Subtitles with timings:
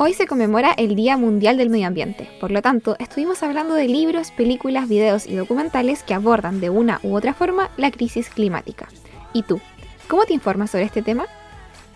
[0.00, 3.88] Hoy se conmemora el Día Mundial del Medio Ambiente, por lo tanto, estuvimos hablando de
[3.88, 8.86] libros, películas, videos y documentales que abordan de una u otra forma la crisis climática.
[9.32, 9.60] ¿Y tú?
[10.06, 11.26] ¿Cómo te informas sobre este tema?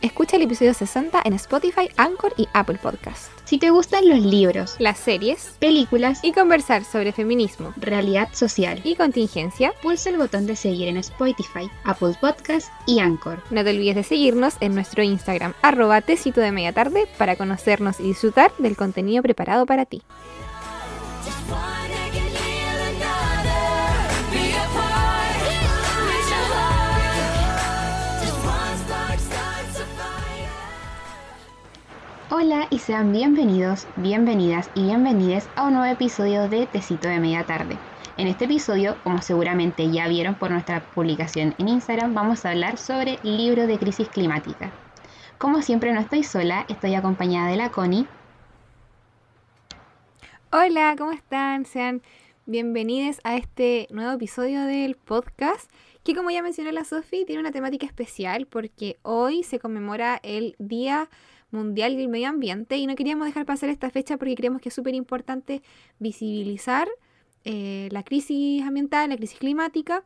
[0.03, 3.31] Escucha el episodio 60 en Spotify, Anchor y Apple Podcast.
[3.45, 8.97] Si te gustan los libros, las series, películas y conversar sobre feminismo, realidad social y
[8.97, 13.44] contingencia, pulsa el botón de seguir en Spotify, Apple Podcast y Anchor.
[13.51, 18.01] No te olvides de seguirnos en nuestro Instagram, arroba tecito de media tarde, para conocernos
[18.01, 20.03] y disfrutar del contenido preparado para ti.
[32.35, 37.45] Hola y sean bienvenidos, bienvenidas y bienvenidas a un nuevo episodio de Tecito de Media
[37.45, 37.77] Tarde.
[38.17, 42.79] En este episodio, como seguramente ya vieron por nuestra publicación en Instagram, vamos a hablar
[42.79, 44.73] sobre libro de crisis climática.
[45.37, 48.07] Como siempre no estoy sola, estoy acompañada de la Connie.
[50.51, 51.67] Hola, ¿cómo están?
[51.67, 52.01] Sean
[52.46, 55.71] bienvenidos a este nuevo episodio del podcast
[56.02, 60.57] que como ya mencionó la Sofi, tiene una temática especial porque hoy se conmemora el
[60.59, 61.11] Día
[61.53, 64.75] Mundial del Medio Ambiente y no queríamos dejar pasar esta fecha porque creemos que es
[64.75, 65.62] súper importante
[65.98, 66.89] visibilizar
[67.45, 70.05] eh, la crisis ambiental, la crisis climática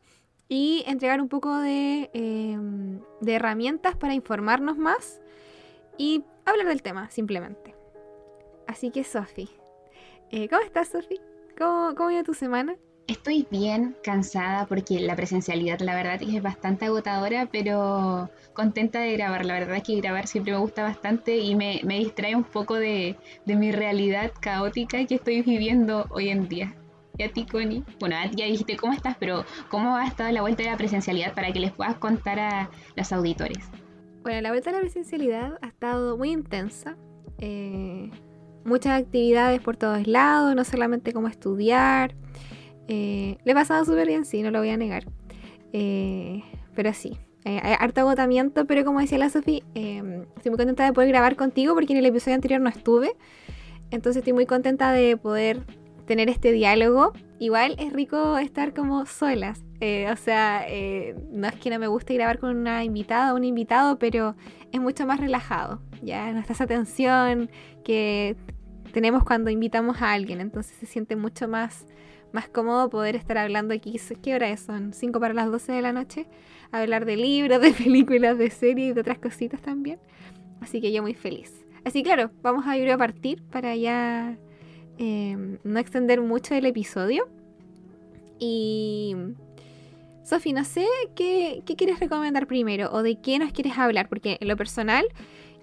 [0.49, 5.21] y entregar un poco de, em, herramientas para informarnos más
[5.97, 7.75] y hablar del tema simplemente.
[8.67, 9.49] Así que Sofi,
[10.31, 11.19] eh, ¿cómo estás Sofi?
[11.57, 12.75] ¿Cómo, ¿Cómo iba tu semana?
[13.07, 19.45] Estoy bien cansada porque la presencialidad la verdad es bastante agotadora, pero contenta de grabar.
[19.45, 23.15] La verdad es que grabar siempre me gusta bastante y me, distrae un poco de,
[23.45, 26.75] mi realidad caótica que estoy viviendo hoy en día.
[27.17, 27.81] Y a ti, Connie.
[28.01, 31.53] Bueno, ya dijiste cómo estás, pero ¿cómo ha estado la vuelta de la presencialidad para
[31.53, 33.69] que les puedas contar a los auditores?
[34.21, 36.97] Bueno, la vuelta de la presencialidad ha estado muy intensa.
[37.37, 38.11] Eh,
[38.65, 42.13] muchas actividades por todos lados, no solamente como estudiar.
[42.87, 45.05] Eh, le he pasado súper bien, sí, no lo voy a negar.
[45.73, 46.43] Eh,
[46.75, 51.09] pero sí, eh, harto agotamiento, pero como decía la Sofi, estoy muy contenta de poder
[51.09, 53.15] grabar contigo porque en el episodio anterior no estuve.
[53.91, 55.61] Entonces estoy muy contenta de poder
[56.05, 57.13] tener este diálogo.
[57.39, 59.63] Igual es rico estar como solas.
[59.79, 60.65] o sea,
[61.31, 64.35] no es que no me guste grabar con una invitada o un invitado, pero
[64.71, 65.81] es mucho más relajado.
[66.01, 67.49] Ya no está esa tensión
[67.83, 68.35] que
[68.91, 70.41] tenemos cuando invitamos a alguien.
[70.41, 71.85] Entonces se siente mucho más
[72.31, 73.99] más cómodo poder estar hablando aquí.
[74.21, 74.61] ¿Qué hora es?
[74.61, 76.27] Son 5 para las 12 de la noche.
[76.71, 79.99] Hablar de libros, de películas, de series y de otras cositas también.
[80.61, 81.65] Así que yo muy feliz.
[81.85, 84.37] Así claro, vamos a ir a partir para ya
[84.97, 87.29] em, no extender mucho el episodio.
[88.39, 89.15] Y
[90.23, 94.37] Sofi, no sé qué, qué quieres recomendar primero o de qué nos quieres hablar, porque
[94.41, 95.05] en lo personal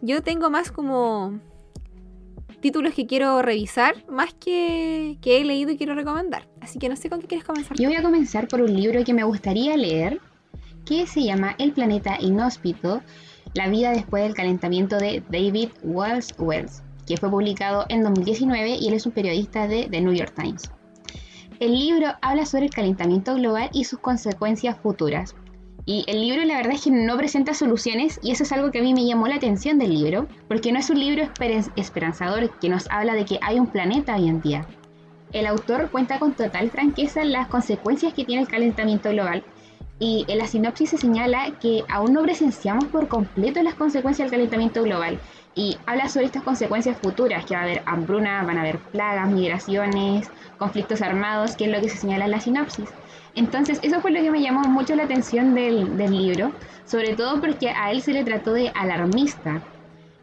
[0.01, 1.41] yo tengo más como
[2.65, 6.49] títulos que quiero revisar más que, que he leído y quiero recomendar.
[6.63, 7.77] Así que no sé con qué quieres comenzar.
[7.77, 10.19] Yo voy a comenzar por un libro que me gustaría leer,
[10.87, 13.03] que se llama El planeta inhóspito,
[13.53, 18.89] la vida después del calentamiento de David Wells Wells, que fue publicado en 2019 y
[18.89, 20.71] él es un periodista de The New York Times.
[21.61, 25.35] El libro habla sobre el calentamiento global y sus consecuencias futuras,
[25.87, 28.79] y el libro la verdad es que no presenta soluciones y eso es algo que
[28.79, 31.29] a mí me llamó la atención del libro, porque no es un libro
[31.77, 34.67] esperanzador que nos habla de que hay un planeta hoy en día.
[35.33, 39.45] El autor cuenta con total franqueza las consecuencias que tiene el calentamiento global
[39.99, 44.39] y en la sinopsis se señala que aún no presenciamos por completo las consecuencias del
[44.39, 45.19] calentamiento global
[45.55, 49.31] y habla sobre estas consecuencias futuras, que va a haber hambruna, van a haber plagas,
[49.31, 52.89] migraciones, conflictos armados, que es lo que se señala en la sinopsis.
[53.37, 56.53] Entonces, eso fue lo que me llamó mucho la atención del, libro,
[56.85, 59.61] sobre todo porque a él se le trató de alarmista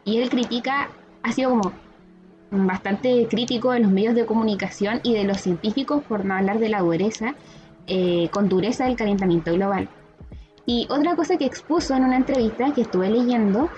[0.04, 0.88] y él critica,
[1.22, 1.72] ha sido como
[2.50, 6.68] bastante crítico de los medios de comunicación y de los científicos por no hablar de
[6.68, 7.34] la dureza,
[7.86, 9.88] eh, con dureza del calentamiento global.
[10.64, 13.68] Y otra cosa que expuso en una entrevista que estuve leyendo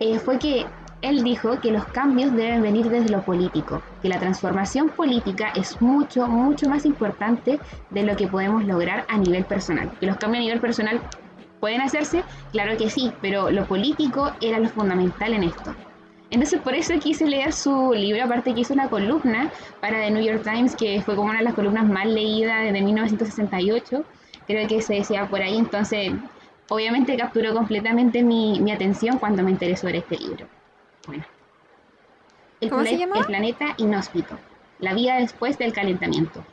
[0.00, 0.66] eh, fue que
[1.02, 5.82] él dijo que los cambios deben venir desde lo político, que la transformación política es
[5.82, 7.58] mucho, mucho más importante
[7.90, 9.90] de lo que podemos lograr a nivel personal.
[9.98, 11.00] Que los cambios a nivel personal
[11.58, 12.22] pueden hacerse,
[12.52, 15.74] claro que sí, pero lo político era lo fundamental en esto.
[16.30, 19.50] Entonces por eso quise leer su libro, aparte que hizo una columna
[19.80, 22.80] para The New York Times, que fue como una de las columnas más leídas desde
[22.80, 24.04] 1968,
[24.46, 26.12] creo que se decía por ahí, entonces
[26.68, 30.46] obviamente capturó completamente mi, mi atención cuando me interesó sobre este libro.
[31.06, 31.24] Bueno.
[32.60, 33.18] El ¿Cómo se llama?
[33.18, 34.38] El planeta inhóspito.
[34.78, 36.44] La vida después del calentamiento.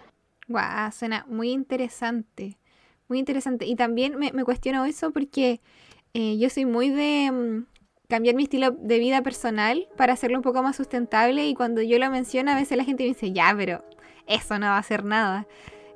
[0.47, 2.57] Guau, suena muy interesante.
[3.07, 3.65] Muy interesante.
[3.65, 5.61] Y también me, cuestiono eso porque
[6.13, 7.65] eh, yo soy muy de mm,
[8.07, 11.99] cambiar mi estilo de vida personal para hacerlo un poco más sustentable y cuando yo
[11.99, 13.83] lo menciono a veces la gente me dice, ya, pero
[14.27, 15.47] eso no va a hacer nada.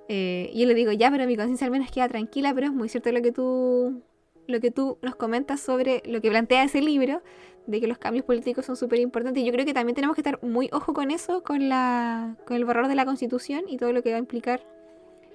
[0.10, 2.74] Eh, y yo le digo, ya, pero mi conciencia al menos queda tranquila, pero es
[2.74, 4.04] muy cierto lo que tú
[4.46, 7.22] lo que tú nos comentas sobre lo que plantea ese libro,
[7.66, 9.42] de que los cambios políticos son súper importantes.
[9.42, 12.58] Y yo creo que también tenemos que estar muy ojo con eso, con, la, con
[12.58, 14.62] el borrador de la constitución y todo lo que va a implicar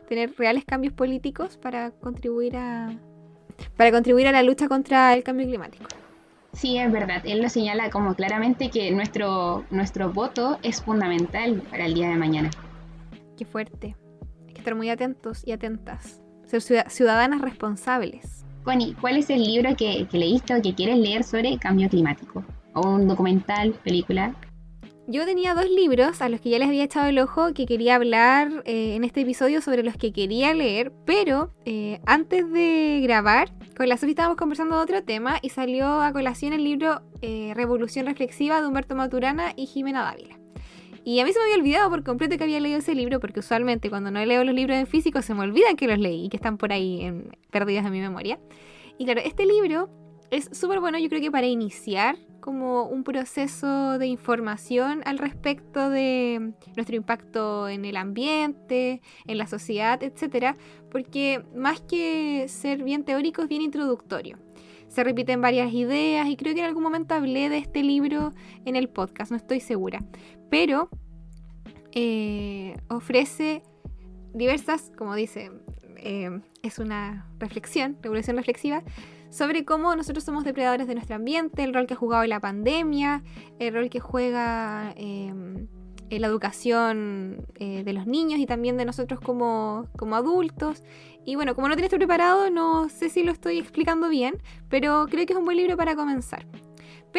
[0.08, 2.98] tener reales cambios políticos para contribuir a,
[3.76, 5.84] para contribuir a la lucha contra el cambio climático.
[6.52, 7.22] Sí, es verdad.
[7.24, 12.16] Él lo señala como claramente que nuestro, nuestro voto es fundamental para el día de
[12.16, 12.50] mañana.
[13.36, 13.94] Qué fuerte.
[14.46, 16.22] Hay que estar muy atentos y atentas.
[16.44, 18.46] Ser ciudadanas responsables.
[18.68, 22.44] Connie, ¿cuál es el libro que, leíste o que quieres leer sobre cambio climático?
[22.74, 24.34] ¿O un documental, película?
[25.06, 27.94] Yo tenía dos libros a los que ya les había echado el ojo que quería
[27.94, 33.48] hablar eh, en este episodio sobre los que quería leer, pero eh, antes de grabar,
[33.74, 37.52] con la Sofi estábamos conversando de otro tema y salió a colación el libro eh,
[37.54, 40.38] Revolución Reflexiva de Humberto Maturana y Jimena Dávila.
[41.08, 43.40] Y a mí se me había olvidado por completo que había leído ese libro, porque
[43.40, 46.28] usualmente cuando no leo los libros en físico se me olvidan que los leí y
[46.28, 48.38] que están por ahí en, perdidos en mi memoria.
[48.98, 49.88] Y claro, este libro
[50.30, 55.88] es súper bueno, yo creo que para iniciar como un proceso de información al respecto
[55.88, 60.58] de nuestro impacto en el ambiente, en la sociedad, etcétera,
[60.90, 64.36] porque más que ser bien teórico es bien introductorio.
[64.88, 68.32] Se repiten varias ideas y creo que en algún momento hablé de este libro
[68.64, 70.00] en el podcast, no estoy segura,
[70.50, 70.88] pero
[71.92, 73.62] eh, ofrece
[74.34, 75.50] diversas, como dice,
[75.96, 78.82] eh, es una reflexión, revolución reflexiva,
[79.30, 83.22] sobre cómo nosotros somos depredadores de nuestro ambiente, el rol que ha jugado la pandemia,
[83.58, 85.68] el rol que juega en
[86.10, 90.82] la educación eh, de los niños y también de nosotros como, adultos.
[91.24, 94.40] Y bueno, como no tienes preparado, no sé si lo estoy explicando bien,
[94.70, 96.46] pero creo que es un buen libro para comenzar.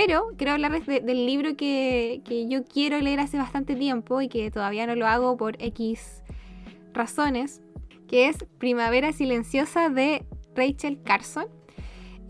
[0.02, 4.50] Pero quiero hablarles del libro que, que yo quiero leer hace bastante tiempo y que
[4.50, 6.24] todavía no lo hago por X
[6.94, 7.62] razones,
[8.08, 10.26] que es Primavera Silenciosa de
[10.56, 11.48] Rachel Carson.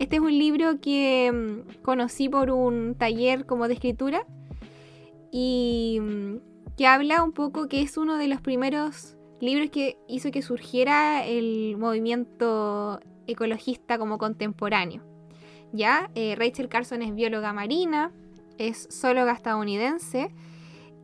[0.00, 4.26] Este es un libro que mm, conocí por un taller como de escritura
[5.30, 10.32] y mm, que habla un poco que es uno de los primeros libros que hizo
[10.32, 15.09] que surgiera el movimiento ecologista como contemporáneo.
[15.72, 18.12] Ya, eh, Rachel Carson es bióloga marina,
[18.58, 20.32] es zoóloga estadounidense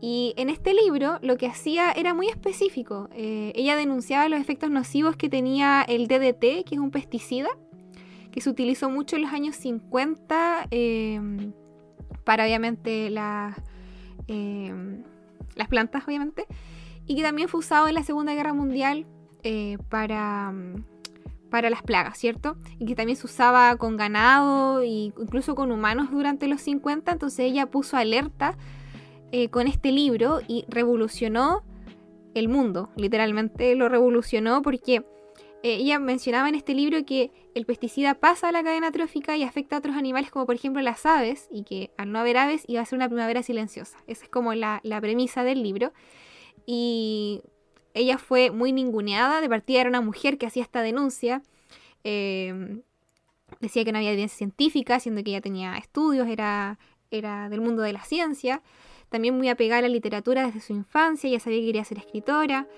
[0.00, 3.08] y en este libro lo que hacía era muy específico.
[3.12, 7.48] Eh, ella denunciaba los efectos nocivos que tenía el DDT, que es un pesticida,
[8.30, 11.52] que se utilizó mucho en los años 50 em,
[12.24, 13.54] para obviamente las
[15.68, 16.46] plantas, obviamente,
[17.06, 19.06] y que también fue usado en la Segunda Guerra Mundial
[19.42, 20.52] eh, para,
[21.56, 22.58] para las plagas, ¿cierto?
[22.78, 27.40] Y que también se usaba con ganado e incluso con humanos durante los 50, entonces
[27.40, 28.58] ella puso alerta
[29.32, 31.62] eh, con este libro y revolucionó
[32.34, 34.96] el mundo, literalmente lo revolucionó porque
[35.62, 39.42] eh, ella mencionaba en este libro que el pesticida pasa a la cadena trófica y
[39.42, 42.64] afecta a otros animales como por ejemplo las aves y que al no haber aves
[42.66, 43.96] iba a ser una primavera silenciosa.
[44.06, 45.94] Esa es como la, premisa del libro.
[46.66, 47.40] Y
[47.96, 51.42] ella fue muy ninguneada, de partida era una mujer que hacía esta denuncia.
[52.04, 52.82] Em,
[53.60, 56.78] decía que no había evidencia científica, siendo que ella tenía estudios, era,
[57.10, 58.62] era del mundo de la ciencia.
[59.08, 62.68] También muy apegada a la literatura desde su infancia, ella sabía que quería ser escritora.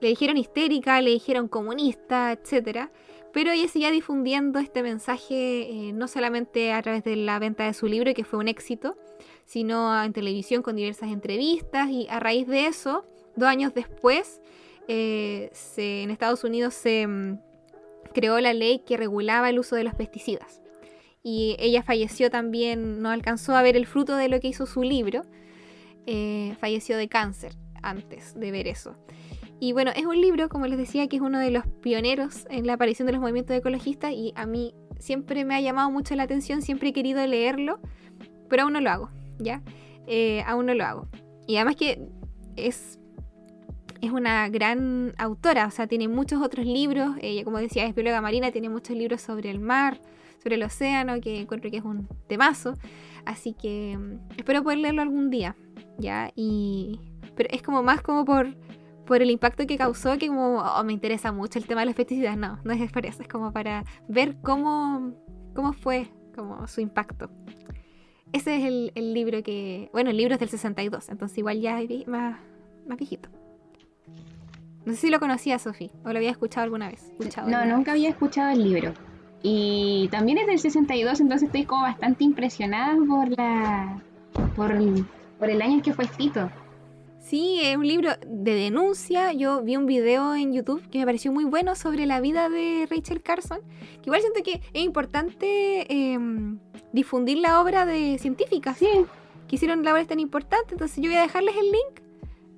[0.00, 2.88] Le dijeron histérica, le dijeron comunista, etc.
[3.32, 7.74] Pero ella seguía difundiendo este mensaje eh, no solamente a través de la venta de
[7.74, 8.96] su libro, que fue un éxito,
[9.44, 13.04] sino en televisión con diversas entrevistas y a raíz de eso,
[13.36, 14.40] dos años después,
[14.88, 17.38] eh, en Estados Unidos se mm,
[18.12, 20.60] creó la ley que regulaba el uso de los pesticidas.
[21.22, 24.82] Y ella falleció también, no alcanzó a ver el fruto de lo que hizo su
[24.82, 25.22] libro,
[26.06, 28.96] eh, falleció de cáncer antes de ver eso.
[29.60, 32.66] Y bueno, es un libro, como les decía, que es uno de los pioneros en
[32.66, 36.24] la aparición de los movimientos ecologistas y a mí siempre me ha llamado mucho la
[36.24, 37.78] atención, siempre he querido leerlo,
[38.48, 39.62] pero aún no lo hago, ¿ya?
[40.08, 41.08] Eh, aún no lo hago.
[41.46, 42.08] Y además que
[42.56, 42.98] es,
[44.02, 48.20] es una gran autora, o sea, tiene muchos otros libros, ella como decía es bióloga
[48.20, 50.00] marina, tiene muchos libros sobre el mar,
[50.42, 52.74] sobre el océano, que encuentro que es un temazo,
[53.24, 55.56] así que mm, espero poder leerlo algún día,
[55.98, 56.32] ¿ya?
[56.34, 57.00] Y,
[57.36, 58.48] pero es como más como por
[59.06, 61.94] por el impacto que causó, que como oh, me interesa mucho el tema de las
[61.94, 62.36] pesticidas.
[62.36, 65.12] No, no es por eso, es como para ver cómo,
[65.54, 67.28] cómo fue como su impacto.
[68.32, 72.06] Ese es el, libro que, bueno, el libro es del 62, entonces igual ya es
[72.08, 72.40] más,
[72.86, 73.28] más viejito.
[74.84, 77.12] No sé si lo conocía, Sofi, o lo había escuchado alguna vez.
[77.46, 78.92] no, nunca había escuchado el libro.
[79.42, 84.02] Y también es del 62, entonces estoy como bastante impresionada por la
[84.56, 85.04] por el,
[85.38, 86.50] por el año en que fue escrito.
[87.18, 89.32] Sí, es un libro de denuncia.
[89.32, 92.86] Yo vi un video en YouTube que me pareció muy bueno sobre la vida de
[92.90, 93.60] Rachel Carson.
[94.02, 96.58] Que igual siento que es importante em,
[96.92, 98.88] difundir la obra de científicas Sí,
[99.46, 100.72] que hicieron labores tan importantes.
[100.72, 102.11] Entonces yo voy a dejarles el link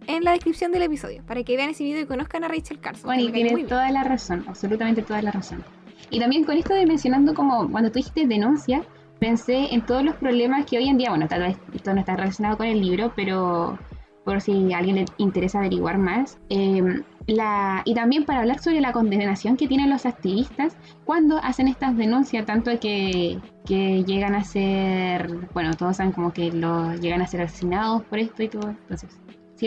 [0.07, 3.07] en la descripción del episodio para que vean ese video y conozcan a Rachel Carson.
[3.07, 5.65] bueno, y tienes toda la razón, absolutamente toda la razón.
[6.11, 8.83] Y también con esto de mencionando como cuando tú dijiste denuncia,
[9.19, 12.17] pensé en todos los problemas que hoy en día, bueno, tal vez esto no está
[12.17, 13.79] relacionado con el libro, pero
[14.25, 18.81] por si a alguien le interesa averiguar más, eh, la, y también para hablar sobre
[18.81, 24.45] la condenación que tienen los activistas cuando hacen estas denuncias, tanto que, que llegan a
[24.45, 28.71] ser, bueno, todos saben como que lo, llegan a ser asesinados por esto y todo,
[28.71, 29.19] entonces,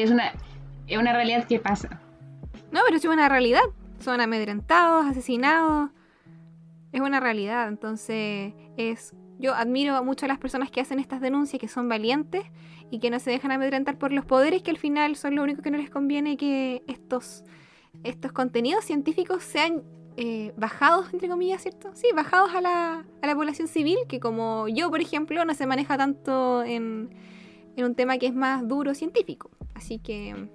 [0.02, 0.34] es una,
[0.88, 2.02] es una realidad que pasa.
[2.72, 3.62] No, pero es una realidad.
[4.00, 5.92] Son amedrentados, asesinados.
[6.92, 7.68] Es una realidad.
[7.68, 9.14] Entonces, es.
[9.40, 12.44] Yo admiro mucho a las personas que hacen estas denuncias, que son valientes
[12.90, 15.62] y que no se dejan amedrentar por los poderes, que al final son lo único
[15.62, 17.44] que no les conviene que estos,
[18.04, 19.84] estos contenidos científicos sean
[20.16, 21.92] eh, bajados, entre comillas, ¿cierto?
[21.94, 25.68] Sí, bajados a la, a la población civil, que como yo, por ejemplo, no se
[25.68, 27.12] maneja tanto en,
[27.78, 29.50] en un tema que es más duro científico.
[29.76, 30.50] Así que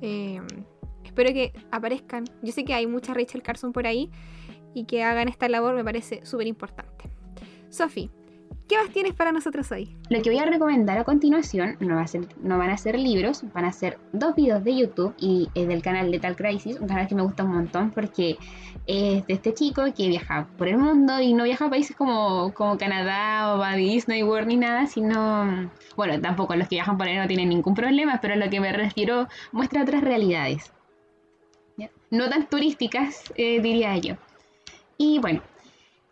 [0.00, 0.40] eh,
[1.04, 2.24] espero que aparezcan.
[2.42, 4.10] Yo sé que hay mucha Rachel Carson por ahí
[4.72, 7.10] y que hagan esta labor me parece súper importante.
[7.68, 8.10] Sofi,
[8.68, 9.96] ¿qué más tienes para nosotros hoy?
[10.10, 12.98] Lo que voy a recomendar a continuación no, va a ser, no van a ser
[12.98, 16.88] libros, van a ser dos videos de YouTube y es del canal Lethal Crisis, un
[16.88, 18.36] canal que me gusta un montón porque
[18.86, 22.52] es de este chico que viaja por el mundo y no viaja a países como,
[22.54, 27.06] como Canadá o a Disney World ni nada, sino, bueno, tampoco los que viajan por
[27.06, 30.72] ahí no tienen ningún problema, pero a lo que me refiero muestra otras realidades,
[32.10, 34.14] no tan turísticas, eh, diría yo.
[34.96, 35.42] Y bueno,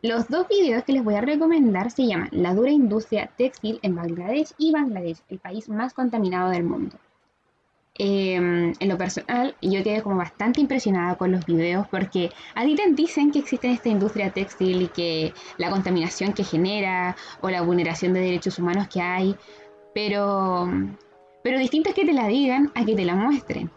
[0.04, 3.94] los dos videos que les voy a recomendar se llaman La dura industria textil en
[3.94, 6.98] Bangladesh y Bangladesh, el país más contaminado del mundo.
[7.98, 12.74] Eh, en lo personal, yo quedé como bastante impresionada con los videos porque a ti
[12.74, 17.62] te dicen que existe esta industria textil y que la contaminación que genera o la
[17.62, 19.34] vulneración de derechos humanos que hay,
[19.94, 20.68] pero,
[21.42, 23.70] pero distinto es que te la digan a que te la muestren.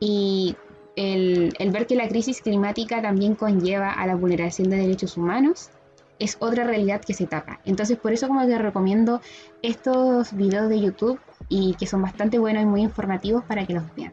[0.00, 0.56] Y
[1.00, 5.70] el, ver que la crisis climática también conlleva a la vulneración de derechos humanos
[6.18, 7.60] es otra realidad que se tapa.
[7.64, 9.22] Entonces, por eso como te recomiendo
[9.62, 13.84] estos videos de YouTube y que son bastante buenos y muy informativos para que los
[13.96, 14.12] vean.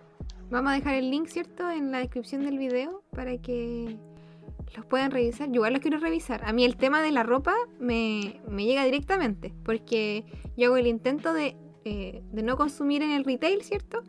[0.50, 1.70] Vamos a dejar el link, ¿cierto?
[1.70, 3.98] En la descripción del video para que
[4.74, 5.50] los puedan revisar.
[5.50, 6.46] Yo igual los quiero revisar.
[6.46, 10.24] A mí el tema de la ropa me, me llega directamente porque
[10.56, 14.03] yo hago el intento de, eh, de no consumir en el retail, ¿cierto?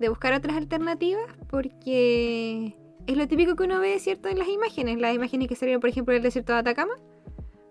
[0.00, 2.74] De buscar otras alternativas porque
[3.06, 4.28] es lo típico que uno ve, ¿cierto?
[4.28, 4.98] En las imágenes.
[4.98, 6.94] Las imágenes que salieron, por ejemplo, del desierto de Atacama,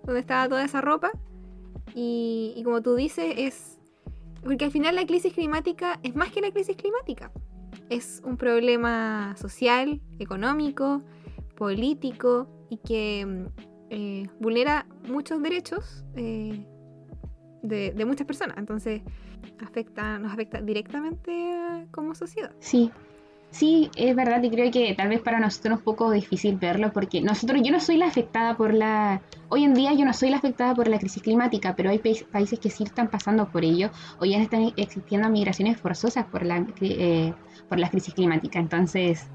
[0.04, 1.12] donde estaba toda esa ropa.
[1.96, 3.80] Y, y como tú dices, es...
[4.44, 7.32] Porque al final la crisis climática es más que la crisis climática.
[7.90, 11.02] Es un problema social, económico,
[11.58, 13.48] político y que
[13.90, 16.64] eh, vulnera muchos derechos eh,
[17.64, 18.58] de, de muchas personas.
[18.58, 19.02] Entonces,
[19.62, 22.52] afecta, nos afecta directamente como sociedad.
[22.60, 22.92] Sí,
[23.52, 26.92] sí, es verdad y creo que tal vez para nosotros es un poco difícil verlo
[26.94, 30.30] porque nosotros, yo no soy la afectada por la, hoy en día yo no soy
[30.30, 33.64] la afectada por la crisis climática, pero hay pa- países que sí están pasando por
[33.64, 37.34] ello o ya están existiendo migraciones forzosas por la, eh,
[37.68, 38.60] por la crisis climática.
[38.60, 39.28] Entonces,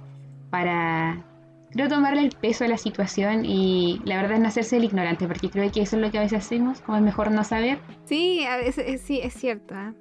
[0.50, 1.24] para,
[1.74, 5.26] creo tomarle el peso a la situación y la verdad es no hacerse el ignorante
[5.28, 7.78] porque creo que eso es lo que a veces hacemos, como es mejor no saber.
[8.04, 9.74] Sí, a veces es- sí, es cierto.
[9.74, 9.92] ¿ah?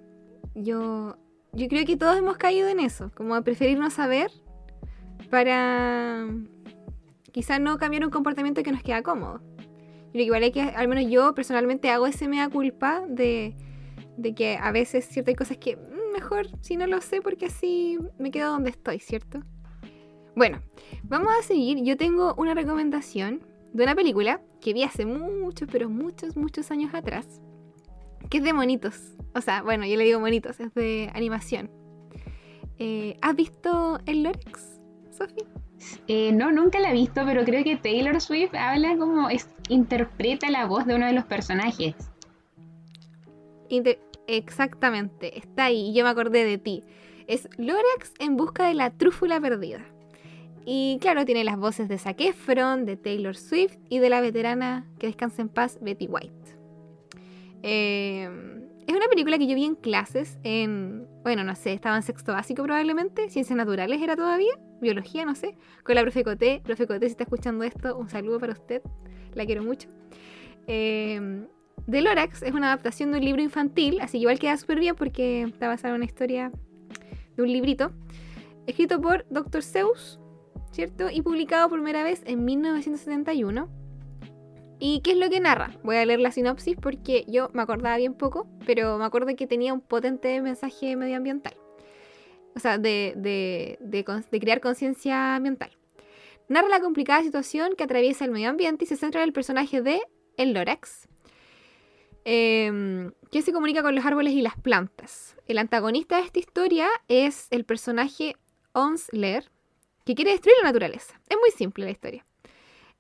[0.56, 1.18] Yo,
[1.52, 4.30] yo creo que todos hemos caído en eso, como preferir no saber
[5.30, 6.26] para
[7.32, 9.42] quizás no cambiar un comportamiento que nos queda cómodo.
[10.14, 13.56] Y lo que igual hay que, al menos yo personalmente hago ese mea culpa de,
[14.18, 17.98] de que a veces ciertas cosas que mm, mejor si no lo sé porque así
[18.20, 19.40] me quedo donde estoy, ¿cierto?
[20.36, 20.62] Bueno,
[21.04, 21.84] vamos a seguir.
[21.84, 23.42] Yo tengo una recomendación
[23.74, 27.42] de una película que vi hace muchos, pero muchos, muchos años atrás
[28.30, 29.16] que es de monitos.
[29.36, 31.70] O sea, bueno, yo le digo monitos, es de animación.
[32.80, 34.80] Eh, ¿Has visto el Lorex,
[35.12, 35.44] Sofi?
[36.08, 40.50] Eh, no, nunca la he visto, pero creo que Taylor Swift habla como, es, interpreta
[40.50, 41.96] la voz de uno de los personajes.
[43.70, 46.84] Inter- Exactamente, está ahí, yo me acordé de ti.
[47.28, 49.86] Es Lorax en busca de la trúfula perdida.
[50.66, 54.86] Y claro, tiene las voces de Zac Efron, de Taylor Swift y de la veterana
[54.98, 56.58] que descansa en paz, Betty White.
[57.64, 58.30] Eh,
[58.88, 62.34] es una película que yo vi en clases en, bueno, no sé, estaba en sexto
[62.34, 66.62] básico probablemente, ciencias naturales era todavía, biología, no sé, con la profe Coté.
[66.64, 68.82] Profe Coté, si está escuchando esto, un saludo para usted,
[69.34, 69.90] la quiero mucho.
[70.68, 71.46] Eh,
[71.90, 74.96] The Lorax es una adaptación de un libro infantil, así que igual queda súper bien
[74.96, 76.52] porque está basada en una historia
[77.36, 77.92] de un librito,
[78.68, 79.64] escrito por Dr.
[79.64, 80.20] Seuss,
[80.74, 81.10] ¿cierto?
[81.10, 83.70] Y publicado por primera vez en 1971.
[84.80, 85.72] ¿Y qué es lo que narra?
[85.84, 89.48] Voy a leer la sinopsis porque yo me acordaba bien poco, pero me acuerdo que
[89.48, 91.56] tenía un potente mensaje medioambiental.
[92.56, 95.72] O sea, de, de, crear conciencia ambiental.
[96.50, 99.82] Narra la complicada situación que atraviesa el medio ambiente y se centra en el personaje
[99.82, 100.02] de
[100.36, 101.08] El Lorax,
[102.26, 105.36] Em, que se comunica con los árboles y las plantas.
[105.48, 108.36] El antagonista de esta historia es el personaje
[108.72, 109.52] Onsler,
[110.06, 111.20] que quiere destruir la naturaleza.
[111.30, 112.26] Es muy simple la historia.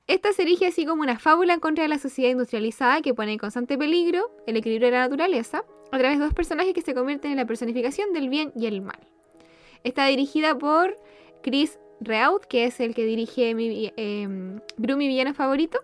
[0.07, 3.33] Esta se erige así como una fábula en contra de la sociedad industrializada que pone
[3.33, 6.93] en constante peligro el equilibrio de la naturaleza a través de dos personajes que se
[6.93, 8.99] convierten en la personificación del bien y el mal.
[9.83, 10.97] Está dirigida por
[11.41, 14.27] Chris Reaud, que es el que dirige mi, eh,
[14.77, 15.79] villano favorito,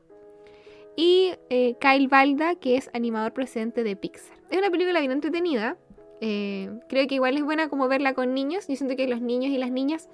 [0.98, 4.38] y eh, Kyle Balda, que es animador presente de Pixar.
[4.50, 5.78] Es una película bien entretenida.
[6.20, 8.68] Eh, creo que igual es buena como verla con niños.
[8.68, 10.10] Yo siento que los niños y las niñas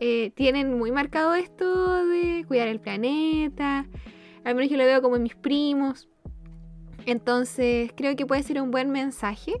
[0.00, 3.86] eh, tienen muy marcado esto de cuidar el planeta.
[4.44, 6.08] Al menos yo lo veo como en mis primos.
[7.06, 9.60] Entonces creo que puede ser un buen mensaje.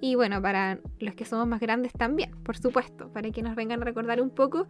[0.00, 3.82] Y bueno, para los que somos más grandes también, por supuesto, para que nos vengan
[3.82, 4.68] a recordar un poco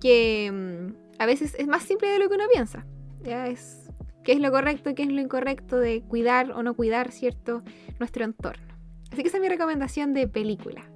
[0.00, 2.86] que mm, a veces es más simple de lo que uno piensa.
[3.22, 3.90] Ya es
[4.24, 7.62] qué es lo correcto qué es lo incorrecto de cuidar o no cuidar, ¿cierto?,
[7.98, 8.72] nuestro entorno.
[9.10, 10.90] Así que esa es mi recomendación de película,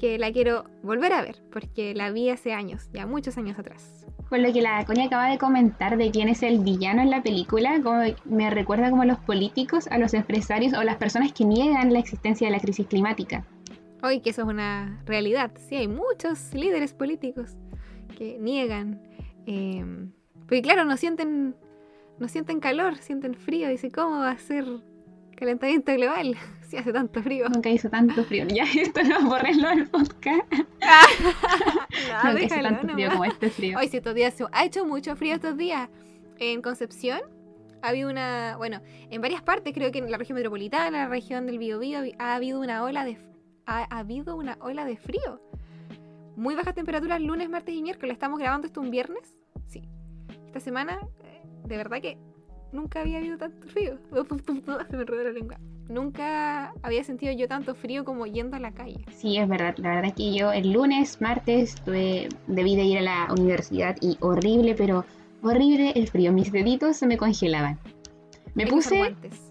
[0.00, 4.06] que la quiero volver a ver, porque la vi hace años, ya muchos años atrás.
[4.30, 7.22] Con lo que la Coña acaba de comentar de quién es el villano en la
[7.22, 11.44] película, como me recuerda como a los políticos, a los empresarios o las personas que
[11.44, 13.44] niegan la existencia de la crisis climática.
[14.02, 17.58] Hoy que eso es una realidad, sí, hay muchos líderes políticos
[18.16, 19.02] que niegan,
[19.46, 19.84] eh,
[20.46, 21.54] porque claro, no sienten
[22.18, 23.68] no sienten calor, sienten frío.
[23.68, 24.64] Dice, ¿cómo va a ser
[25.40, 26.36] calentamiento global
[26.68, 27.48] si hace tanto frío?
[27.48, 28.46] Nunca hizo tanto frío.
[28.46, 30.52] Ya, esto no borrenlo del podcast.
[30.52, 33.78] no, Nunca hizo tanto frío como este frío.
[33.78, 35.88] Hoy sí, estos días ha hecho mucho frío estos días.
[36.38, 37.20] En Concepción
[37.82, 41.08] ha habido una, bueno, en varias partes, creo que en la región metropolitana, en la
[41.08, 43.18] región del Biobío, ha habido una ola de
[43.66, 45.40] ha, habido una ola de frío.
[46.36, 48.14] Muy bajas temperaturas lunes, martes y miércoles.
[48.14, 49.34] Estamos grabando esto un viernes.
[49.66, 49.88] Sí.
[50.46, 51.00] Esta semana
[51.64, 52.18] de verdad que
[52.72, 53.98] nunca había habido tanto frío.
[54.90, 55.58] Se me enredó la lengua.
[55.88, 59.04] Nunca había sentido yo tanto frío como yendo a la calle.
[59.10, 59.74] Sí, es verdad.
[59.78, 63.96] La verdad es que yo el lunes, martes, tuve, debí de ir a la universidad
[64.00, 65.04] y horrible, pero
[65.42, 66.32] horrible el frío.
[66.32, 67.78] Mis deditos se me congelaban.
[68.54, 68.98] Me puse...
[68.98, 69.50] Guantes.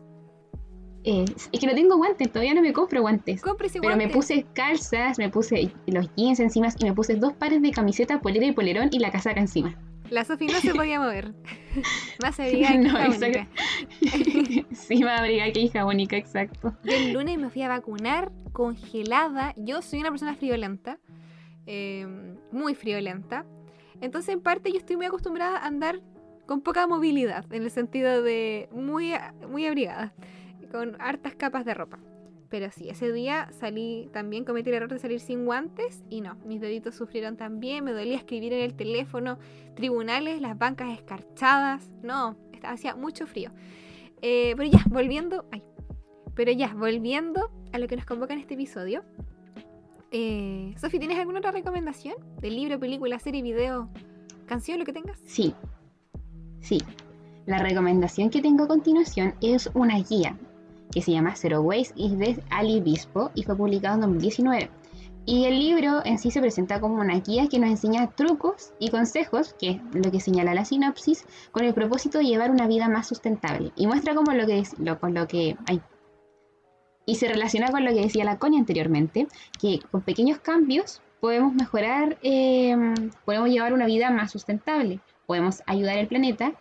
[1.06, 3.42] Eh, es que no tengo guantes, todavía no me compro guantes.
[3.82, 7.72] pero me puse calzas, me puse los jeans encima y me puse dos pares de
[7.72, 9.76] camiseta, polera y polerón y la casaca encima.
[10.10, 11.34] La Sofi no se podía mover.
[12.22, 13.48] Más abriga que hija única.
[14.72, 16.76] sí, más abriga que hija única, exacto.
[16.84, 19.54] Yo el lunes me fui a vacunar congelada.
[19.56, 21.00] Yo soy una persona friolenta.
[21.66, 23.46] Em, muy friolenta.
[24.02, 26.02] Entonces, en parte, yo estoy muy acostumbrada a andar
[26.48, 27.46] con poca movilidad.
[27.54, 29.14] En el sentido de muy,
[29.48, 30.14] muy abrigada.
[30.72, 32.00] Con hartas capas de ropa.
[32.50, 36.36] Pero sí, ese día salí también, cometí el error de salir sin guantes y no,
[36.46, 39.38] mis deditos sufrieron también, me dolía escribir en el teléfono,
[39.76, 43.52] tribunales, las bancas escarchadas, no, hacía mucho frío.
[44.22, 45.64] Eh, pero ya, volviendo, ay,
[46.34, 49.04] pero ya, volviendo a lo que nos convoca en este episodio.
[50.12, 52.16] Eh, Sofi, ¿tienes alguna otra recomendación?
[52.42, 53.90] ¿De libro, película, serie, video,
[54.48, 55.20] canción, lo que tengas?
[55.24, 55.54] Sí,
[56.62, 56.80] sí.
[57.46, 60.36] La recomendación que tengo a continuación es una guía
[60.92, 64.70] que se llama Zero Waste es de Ali Bispo y fue publicado en 2019.
[65.26, 68.90] Y el libro en sí se presenta como una guía que nos enseña trucos y
[68.90, 72.90] consejos, que es lo que señala la sinopsis, con el propósito de llevar una vida
[72.90, 73.72] más sustentable.
[73.76, 75.82] Y muestra como lo que, lo, con lo que hay.
[77.06, 79.28] Y se relaciona con lo que decía la Coña anteriormente,
[79.62, 86.00] que con pequeños cambios podemos mejorar, em, podemos llevar una vida más sustentable, podemos ayudar
[86.00, 86.54] al planeta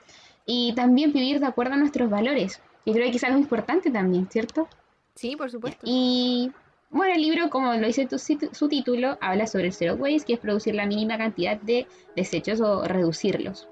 [0.44, 4.26] y también vivir de acuerdo a nuestros valores, y creo que es algo importante también,
[4.30, 4.66] ¿cierto?
[5.14, 5.78] Sí, por supuesto.
[5.84, 6.50] Y
[6.88, 10.40] bueno, el libro, como lo dice su título, habla sobre el zero waste, que es
[10.40, 13.68] producir la mínima cantidad de desechos o reducirlos.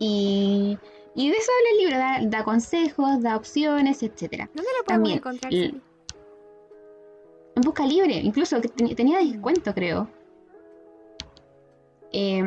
[0.00, 0.76] Y,
[1.14, 1.96] y de eso habla el libro,
[2.28, 4.48] da, consejos, da opciones, etc.
[4.52, 5.54] ¿Dónde lo podemos encontrar?
[5.54, 5.80] En
[7.54, 8.60] Busca Libre, incluso
[8.96, 10.08] tenía descuento, creo.
[12.12, 12.42] Eh,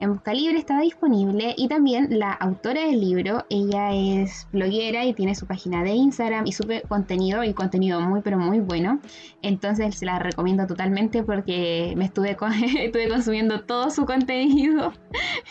[0.00, 5.12] en Busca Libre estaba disponible y también la autora del libro, ella es bloguera y
[5.12, 8.98] tiene su página de Instagram y sube contenido y contenido muy pero muy bueno.
[9.42, 12.30] Entonces se la recomiendo totalmente porque me estuve,
[12.78, 14.94] estuve consumiendo todo su contenido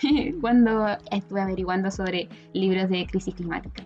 [0.42, 3.86] cuando estuve averiguando sobre libros de crisis climática.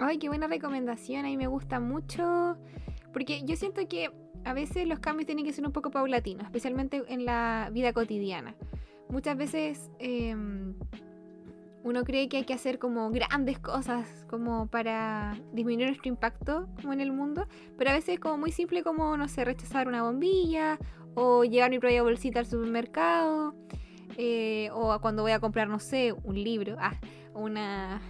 [0.00, 2.56] Ay, qué buena recomendación, a mí me gusta mucho
[3.12, 4.10] porque yo siento que
[4.44, 8.56] a veces los cambios tienen que ser un poco paulatinos, especialmente en la vida cotidiana
[9.08, 10.74] muchas veces em,
[11.84, 16.92] uno cree que hay que hacer como grandes cosas como para disminuir nuestro impacto como
[16.92, 20.02] en el mundo, pero a veces es como muy simple como, no sé, rechazar una
[20.02, 20.78] bombilla
[21.14, 23.54] o llevar mi propia bolsita al supermercado
[24.16, 26.98] eh, o cuando voy a comprar, no sé, un libro, ah,
[27.34, 28.00] una,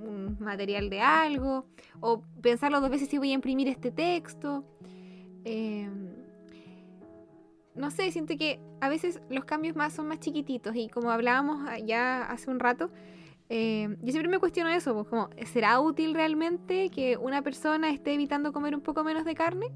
[0.00, 1.66] un material de algo
[2.00, 4.64] o pensarlo dos veces si voy a imprimir este texto.
[5.44, 5.90] Eh,
[7.74, 11.68] no sé, siento que a veces los cambios más son más chiquititos y como hablábamos
[11.84, 12.90] ya hace un rato,
[13.48, 18.14] eh, yo siempre me cuestiono eso, pues como, ¿será útil realmente que una persona esté
[18.14, 19.66] evitando comer un poco menos de carne?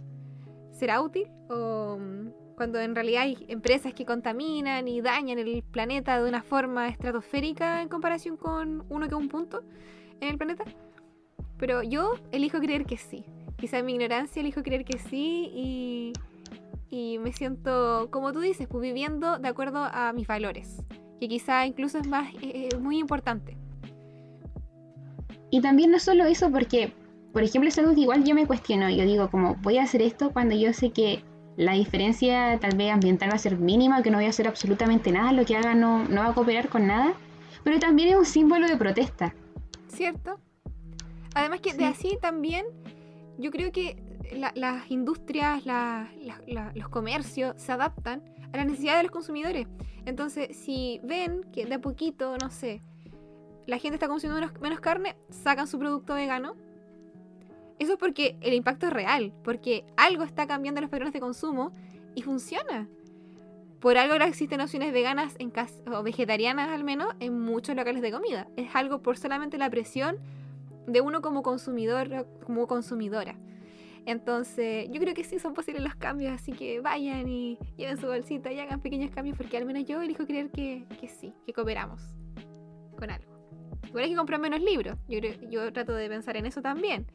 [0.72, 1.28] ¿Será útil?
[1.50, 6.42] O mm, cuando en realidad hay empresas que contaminan y dañan el planeta de una
[6.42, 9.62] forma estratosférica en comparación con uno que un punto
[10.20, 10.64] en el planeta.
[11.58, 13.24] Pero yo elijo creer que sí.
[13.56, 16.12] Quizá en mi ignorancia elijo creer que sí y
[16.90, 20.82] y me siento, como tú dices, pues viviendo de acuerdo a mis valores,
[21.20, 23.56] que quizá incluso es más eh, eh, muy importante.
[25.50, 26.92] Y también no solo eso, porque,
[27.32, 30.02] por ejemplo, es algo que igual yo me cuestiono, yo digo como, voy a hacer
[30.02, 31.22] esto cuando yo sé que
[31.56, 35.10] la diferencia tal vez ambiental va a ser mínima, que no voy a hacer absolutamente
[35.10, 37.14] nada, lo que haga no, no va a cooperar con nada,
[37.64, 39.34] pero también es un símbolo de protesta.
[39.88, 40.38] ¿Cierto?
[41.34, 42.64] Además que de así también,
[43.38, 43.96] yo creo que
[44.32, 45.64] las industrias,
[46.74, 49.66] los comercios se adaptan a las necesidades de los consumidores.
[50.04, 52.82] Entonces, si ven que de a poquito, no sé,
[53.66, 56.56] la gente está consumiendo menos, carne, sacan su producto vegano.
[57.78, 61.72] Eso es porque el impacto es real, porque algo está cambiando los patrones de consumo
[62.14, 62.88] y funciona.
[63.80, 65.52] Por algo ahora existen opciones veganas en
[65.94, 68.48] o vegetarianas al menos en muchos locales de comida.
[68.56, 70.18] Es algo por solamente la presión
[70.88, 73.36] de uno como consumidor, como consumidora.
[74.06, 78.06] Entonces, yo creo que sí son posibles los cambios, así que vayan y lleven su
[78.06, 82.02] bolsita y hagan pequeños cambios, porque al menos yo elijo creer que, sí, que cooperamos
[82.96, 83.38] con algo.
[83.86, 85.18] Igual hay que comprar menos libros, yo,
[85.50, 87.06] yo trato de pensar en eso también,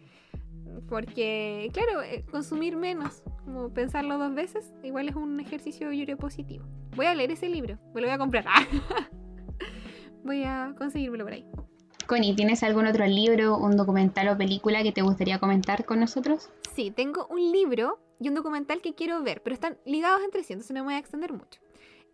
[0.90, 6.18] porque, claro, eh, consumir menos, como pensarlo dos veces, igual es un ejercicio, yo creo,
[6.18, 6.66] positivo.
[6.96, 8.46] Voy a leer ese libro, me lo voy a comprar.
[10.24, 11.46] voy a conseguírmelo por ahí.
[12.08, 16.50] Connie, ¿tienes algún otro libro, un documental o película que te gustaría comentar con nosotros?
[16.76, 20.54] Sí, tengo un libro y un documental que quiero ver, pero están ligados entre sí,
[20.54, 21.62] entonces me voy a extender mucho.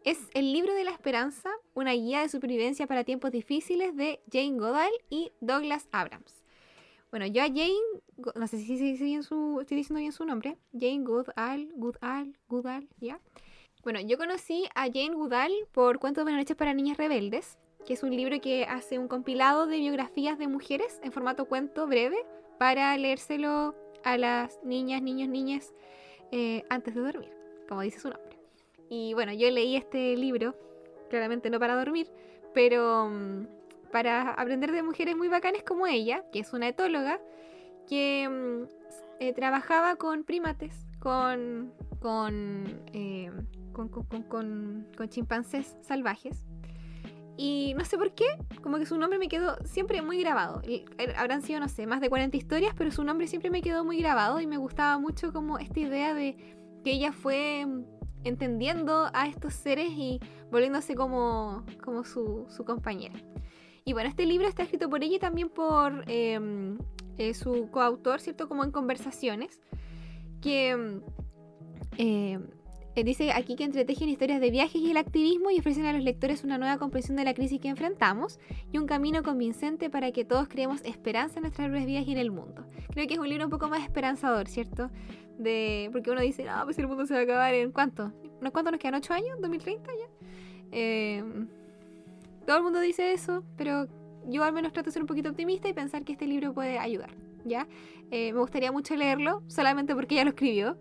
[0.05, 4.57] Es El libro de la esperanza, una guía de supervivencia para tiempos difíciles de Jane
[4.57, 6.43] Goodall y Douglas Abrams.
[7.09, 7.73] Bueno, yo a Jane,
[8.35, 13.19] no sé si estoy diciendo bien su nombre, Jane Goodall, Goodall, Goodall, ¿ya?
[13.83, 18.03] Bueno, yo conocí a Jane Goodall por Cuentos de Noches para Niñas Rebeldes, que es
[18.03, 22.17] un libro que hace un compilado de biografías de mujeres en formato cuento breve
[22.57, 25.73] para leérselo a las niñas, niños, niñas
[26.31, 27.31] eh, antes de dormir,
[27.67, 28.37] como dice su nombre.
[28.89, 30.55] Y bueno, yo leí este libro,
[31.09, 32.07] claramente no para dormir,
[32.53, 33.47] pero mm,
[33.91, 37.21] para aprender de mujeres muy bacanes como ella, que es una etóloga,
[37.87, 38.67] que mm,
[39.19, 43.31] eh, trabajaba con primates, con, con, eh,
[43.73, 46.43] con, con chimpancés salvajes
[47.41, 48.25] y no sé por qué,
[48.61, 50.61] como que su nombre me quedó siempre muy grabado.
[51.15, 53.97] Habrán sido, no sé, más de 40 historias, pero su nombre siempre me quedó muy
[53.99, 56.35] grabado y me gustaba mucho como esta idea de
[56.83, 57.65] que ella fue
[58.25, 60.19] entendiendo a estos seres y
[60.51, 63.15] volviéndose como, como su, compañera.
[63.85, 66.77] Y bueno, este libro está escrito por ella y también por em,
[67.17, 68.49] eh, su coautor, ¿cierto?
[68.49, 69.61] Como en conversaciones,
[70.41, 70.99] que
[71.97, 72.39] eh,
[72.95, 76.43] dice aquí que entretejen historias de viajes y el activismo y ofrecen a los lectores
[76.43, 78.39] una nueva comprensión de la crisis que enfrentamos
[78.71, 82.17] y un camino convincente para que todos creemos esperanza en nuestras propias vidas y en
[82.17, 82.65] el mundo.
[82.91, 84.89] Creo que es un libro un poco más esperanzador, ¿cierto?
[85.37, 88.11] De, porque uno dice, no, pues el mundo se va a acabar en cuánto?
[88.51, 89.01] ¿Cuánto nos quedan?
[89.01, 89.39] ¿8 años?
[89.39, 90.27] ¿2030 ya?
[90.71, 91.23] Eh,
[92.45, 93.87] todo el mundo dice eso, pero
[94.27, 96.79] yo al menos trato de ser un poquito optimista y pensar que este libro puede
[96.79, 97.11] ayudar,
[97.45, 97.67] ¿ya?
[98.11, 100.77] Eh, me gustaría mucho leerlo, solamente porque ella lo escribió.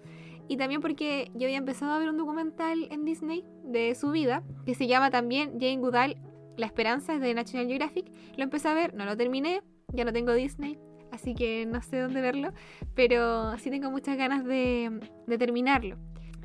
[0.49, 4.43] Y también porque yo había empezado a ver un documental en Disney de su vida,
[4.65, 6.17] que se llama también Jane Goodall,
[6.57, 8.11] La Esperanza, es de National Geographic.
[8.37, 10.79] Lo empecé a ver, no lo terminé, ya no tengo Disney,
[11.13, 12.53] así que no sé dónde verlo,
[12.95, 15.01] pero sí tengo muchas ganas de,
[15.39, 15.97] terminarlo.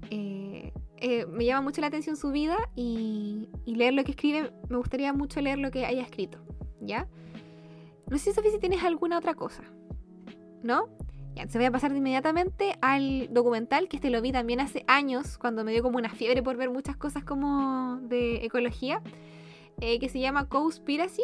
[0.10, 4.52] Eh, eh, me llama mucho la atención su vida y, y, leer lo que escribe,
[4.70, 6.39] me gustaría mucho leer lo que haya escrito,
[6.82, 7.08] ¿ya?
[8.10, 9.63] No sé, Sofía, si tienes alguna otra cosa,
[10.62, 10.89] ¿no?
[11.50, 15.63] Se voy a pasar inmediatamente al documental, que este lo vi también hace años, cuando
[15.63, 19.02] me dio como una fiebre por ver muchas cosas como de ecología,
[19.82, 21.24] eh, que se llama Cowspiracy,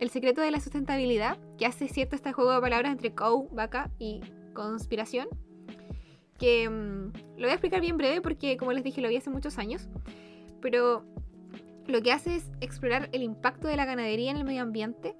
[0.00, 3.90] el secreto de la sustentabilidad, que hace cierto este juego de palabras entre cow, vaca
[3.98, 4.20] y
[4.54, 5.28] conspiración,
[6.38, 9.30] que mm, lo voy a explicar bien breve porque, como les dije, lo vi hace
[9.30, 9.88] muchos años,
[10.62, 11.04] pero
[11.86, 15.16] lo que hace es explorar el impacto de la ganadería en el medio ambiente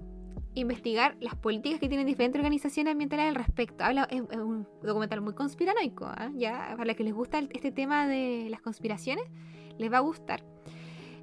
[0.55, 3.83] investigar las políticas que tienen diferentes organizaciones ambientales al respecto.
[3.83, 6.31] Habla, es, un documental muy conspiranoico, ¿eh?
[6.35, 9.25] ya para los que les gusta este tema de las conspiraciones,
[9.77, 10.43] les va a gustar.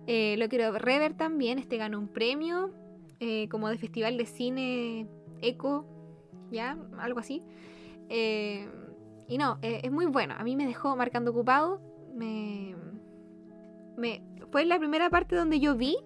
[0.06, 2.70] Eh, lo quiero rever también, este ganó un premio
[3.18, 5.08] eh, como de festival de cine
[5.42, 5.84] eco,
[6.50, 7.42] ya, algo así.
[8.08, 8.68] Eh,
[9.28, 11.80] y no, es muy bueno, a mí me dejó marcando ocupado,
[12.14, 12.76] me,
[13.96, 15.96] me, fue la primera parte donde yo vi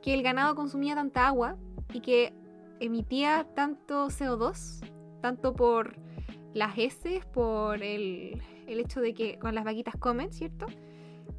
[0.00, 1.56] que el ganado consumía tanta agua
[1.92, 2.32] y que
[2.80, 4.84] emitía tanto CO2,
[5.20, 5.96] tanto por
[6.54, 10.66] las heces, por el, el hecho de que con las vaquitas comen, ¿cierto?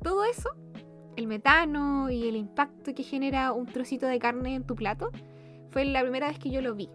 [0.01, 0.49] Todo eso,
[1.15, 5.11] el metano y el impacto que genera un trocito de carne en tu plato,
[5.71, 6.89] fue la primera vez que yo lo vi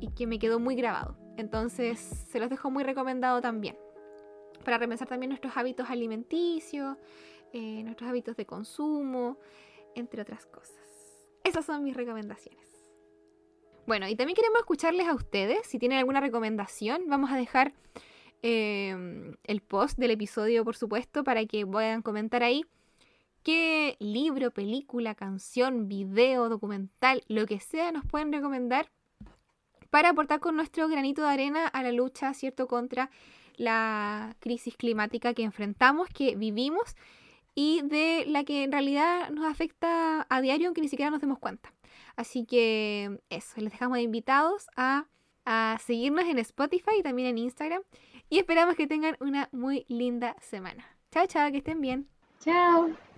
[0.00, 1.16] y que me quedó muy grabado.
[1.36, 3.76] Entonces se los dejo muy recomendado también.
[4.64, 6.96] Para repensar también nuestros hábitos alimenticios,
[7.52, 9.38] eh, nuestros hábitos de consumo,
[9.94, 10.76] entre otras cosas.
[11.44, 12.75] Esas son mis recomendaciones.
[13.86, 15.66] Bueno, y también queremos escucharles a ustedes.
[15.66, 17.72] Si tienen alguna recomendación, vamos a dejar
[18.42, 22.64] em, el post del episodio, por supuesto, para que puedan comentar ahí
[23.44, 28.90] qué libro, película, canción, video, documental, lo que sea, nos pueden recomendar
[29.88, 33.08] para aportar con nuestro granito de arena a la lucha, ¿cierto?, contra
[33.56, 36.96] la crisis climática que enfrentamos, que vivimos
[37.54, 41.38] y de la que en realidad nos afecta a diario, aunque ni siquiera nos demos
[41.38, 41.72] cuenta.
[42.16, 45.06] Así que eso, les dejamos invitados a,
[45.44, 47.82] a seguirnos en Spotify y también en Instagram.
[48.28, 50.84] Y esperamos que tengan una muy linda semana.
[51.10, 52.08] Chao, chao, que estén bien.
[52.40, 53.05] Chao.